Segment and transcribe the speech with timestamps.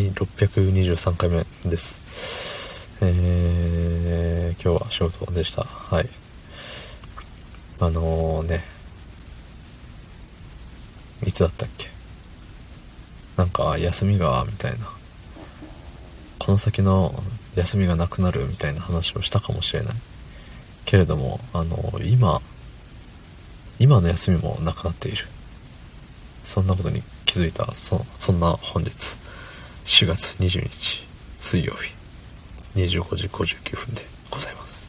[0.00, 2.88] い623回目です。
[3.02, 5.64] えー、今日は仕事でした。
[5.64, 6.08] はい。
[7.78, 8.64] あのー、ね。
[11.26, 11.88] いつだったっけ？
[13.36, 14.90] なんか休みがみたいな。
[16.38, 17.14] この先の
[17.54, 19.94] 休みがなくなるみたいな話をしたかもしれない。
[20.86, 22.40] けれどもあの今
[23.78, 25.26] 今の休みもなくなっている。
[26.42, 29.16] そんなことに気づいたそそんな本日。
[29.90, 31.02] 4月20日
[31.40, 31.92] 水曜日
[32.78, 34.88] 25時59分でございます。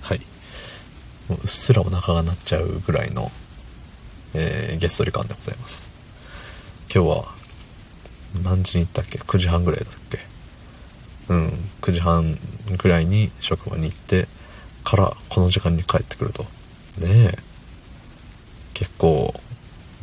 [0.00, 0.20] はい。
[1.28, 3.32] もううっすらお腹が鳴っちゃうぐらいの、
[4.32, 5.90] えー、ゲストリ感でございます。
[6.94, 7.24] 今日は
[8.44, 10.18] 何時に行ったっけ？9時半ぐらいだっけ？
[11.28, 11.48] うん。
[11.82, 12.38] 9時半
[12.78, 14.28] ぐらいに職場に行って
[14.84, 16.44] からこの時間に帰ってくると。
[17.00, 17.38] ねえ。
[18.72, 19.34] 結構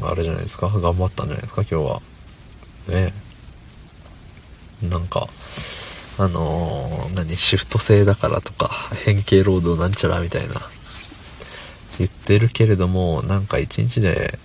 [0.02, 0.68] あれじゃないですか？
[0.68, 1.62] 頑張ったんじゃないですか？
[1.62, 2.02] 今日は。
[2.90, 3.23] ねえ。
[4.82, 5.28] なんか
[6.18, 8.70] あのー、何シフト制だからとか
[9.06, 10.56] 変形労働なんちゃらみたいな
[11.98, 14.38] 言ってるけれどもなんか1日で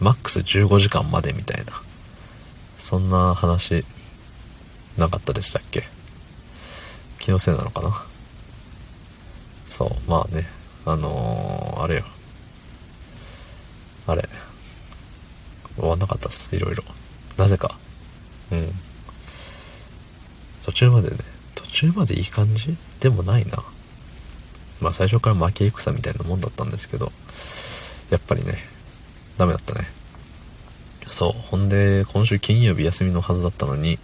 [0.00, 1.72] マックス15時間までみたいな
[2.78, 3.84] そんな話
[4.96, 5.84] なかったでしたっけ？
[7.18, 8.06] 気のせいなのかな？
[9.66, 10.46] そうまあね
[10.84, 12.04] あのー、あれよ。
[14.06, 14.28] あれ。
[15.76, 16.82] 終わんなかったっすいろいろ。
[17.36, 17.78] なぜか。
[18.50, 18.72] うん。
[20.70, 21.16] 途中までね。
[21.56, 22.76] 途中までいい感じ？
[23.00, 23.64] でもないな。
[24.80, 27.10] まあ最初から負け戦みたいなもんだったんですけど。
[28.10, 28.54] やっぱりね
[29.36, 29.88] ダメだったね。
[31.08, 31.32] そう。
[31.32, 33.98] ほんで今週金曜日休みのはずだったのに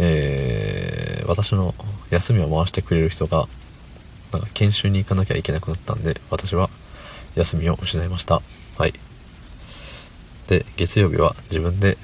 [0.00, 1.72] えー、私の
[2.10, 3.46] 休みを回してくれる人が
[4.32, 6.68] なんか研修に行かなきゃいけなくなったんで私は
[7.36, 8.42] 休みを失いました。
[8.76, 8.94] はい。
[10.48, 11.96] で月曜日は自分で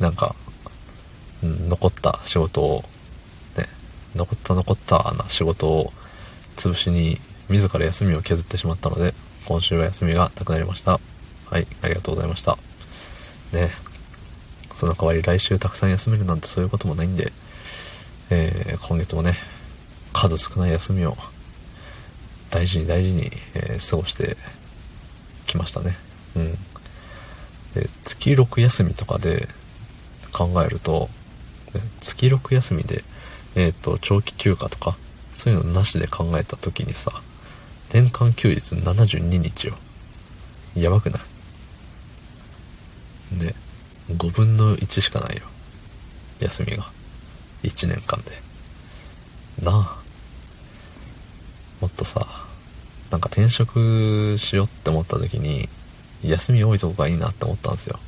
[0.00, 0.34] なんか、
[1.44, 2.84] うん、残った仕事を
[4.14, 5.92] 残った残ったな仕事を
[6.56, 7.18] 潰しに
[7.48, 9.14] 自ら休みを削ってしまったので
[9.46, 11.00] 今週は休みがなくなりました。
[11.46, 12.56] はいありがとうございました。
[13.52, 13.70] ね
[14.72, 17.32] その代わり来週たくさん休めるなんてそういうこともないんで、
[18.30, 19.34] えー、今月もね
[20.12, 21.16] 数少ない休みを
[22.50, 24.36] 大事に大事に、えー、過ごして
[25.46, 25.96] きましたね。
[26.36, 26.52] うん。
[27.74, 29.48] で月6休みとかで
[30.32, 31.08] 考えると
[32.00, 33.02] 月6休みで、
[33.54, 34.96] えっ、ー、と長期休暇とか
[35.34, 37.12] そういうのなしで考えた時にさ
[37.92, 39.74] 年間休日72日よ。
[40.74, 41.18] やばくな
[43.36, 43.38] い？
[43.38, 43.54] で
[44.10, 45.42] 5分の1しかないよ。
[46.40, 46.84] 休みが。
[47.62, 48.32] 1年間で。
[49.62, 50.02] なあ。
[51.80, 52.26] もっとさ
[53.10, 55.68] なんか転職しようって思った時に
[56.22, 57.98] 休み多いとこがいいなって思ったんですよ。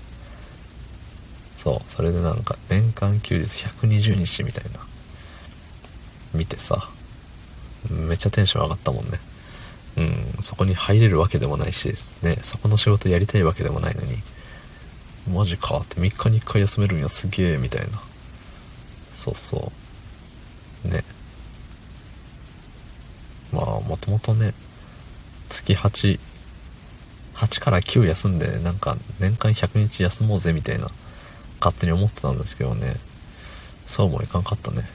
[1.56, 1.90] そう。
[1.90, 4.80] それでなんか年間休日120日みたいな。
[6.34, 6.90] 見てさ
[7.90, 9.18] めっちゃテンション上がったもんね。
[9.96, 11.86] うんそこに入れるわけでもないし
[12.22, 14.16] ねそこの仕事やりたいわけでもないのに
[15.32, 18.02] マジかって3日に1回休めるんやすげえみたいな。
[19.14, 19.72] そうそ
[20.84, 20.88] う。
[20.88, 21.02] ね。
[23.52, 24.52] まあもともとね
[25.48, 26.18] 月8
[27.34, 30.88] 8から9休んでなんか年間100日休もうぜみたいな
[31.60, 32.96] 勝手に思ってたんですけどね。
[33.86, 34.88] そうもいかんかったね。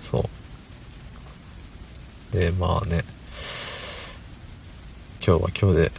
[0.00, 0.37] そう。
[2.32, 3.04] でまあね。
[5.26, 5.92] 今日は今日で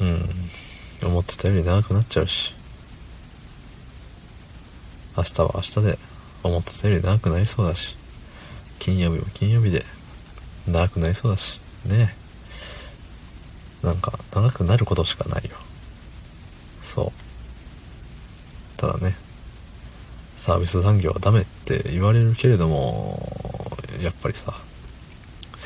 [0.00, 1.08] うん。
[1.08, 2.54] 思ってたより長くなっちゃうし。
[5.16, 5.98] 明日は明日で
[6.42, 7.96] 思ってたより長くなりそうだし。
[8.78, 9.84] 金曜日も金曜日で
[10.66, 11.60] 長くなりそうだし。
[11.84, 12.14] ね。
[13.82, 15.56] なんか長くなることしかないよ。
[16.82, 17.12] そう。
[18.76, 19.14] ただね。
[20.36, 23.28] サービス残業はダメって言われるけれども
[24.02, 24.52] やっぱりさ。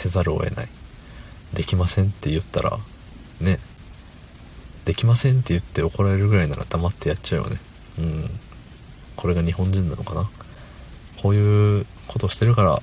[0.01, 0.69] せざるを得ない。
[1.53, 2.79] できませんって言ったら
[3.41, 3.59] ね。
[4.85, 7.59] できませんって言って怒られるぐらいなら黙ってやっちゃうよね。
[7.99, 8.31] うん。
[9.17, 10.31] これが日本人なのかな。
[11.23, 12.81] こういうことしてるから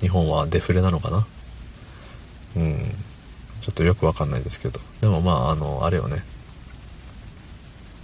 [0.00, 1.26] 日本はデフレなのかな。
[2.56, 2.94] うん。
[3.60, 4.80] ちょっとよくわかんないですけど。
[5.02, 6.24] でもまああのあれよね。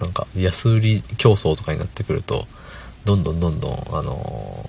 [0.00, 2.46] なんか安売り競争とかになってくると
[3.04, 4.68] どんどんどんどんあの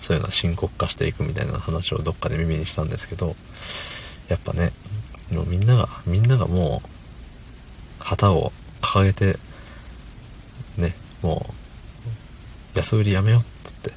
[0.00, 3.34] そういうのは深刻化していくみたいな話をどっかで耳にしたんですけど
[4.28, 4.72] やっぱね
[5.32, 6.88] もみんながみんながもう
[8.02, 9.38] 旗を掲げて
[10.76, 11.46] ねも
[12.74, 13.90] う安売りやめようって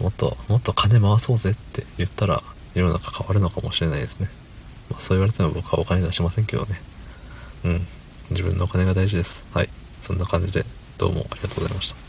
[0.00, 2.42] もっともっと金回そうぜって言ったら
[2.74, 4.28] 世の中変わるのかもしれないですね、
[4.90, 6.80] まあ、そう言われても僕はお金出しませんけどね。
[7.64, 7.86] うん。
[8.30, 9.46] 自分のお金が大事です。
[9.54, 9.68] はい。
[10.00, 10.64] そんな感じで
[10.98, 12.03] どうもありがとうございました。